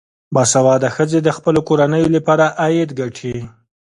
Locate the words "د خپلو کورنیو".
1.23-2.13